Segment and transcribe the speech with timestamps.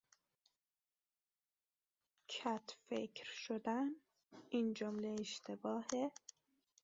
[2.31, 3.91] کتفکر شدن